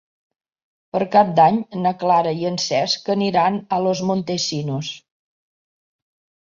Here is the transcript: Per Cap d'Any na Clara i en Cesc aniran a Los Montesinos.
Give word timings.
Per 0.95 1.01
Cap 1.15 1.29
d'Any 1.39 1.59
na 1.83 1.91
Clara 2.05 2.31
i 2.39 2.49
en 2.53 2.59
Cesc 2.65 3.13
aniran 3.17 3.63
a 3.79 3.83
Los 3.89 4.05
Montesinos. 4.13 4.93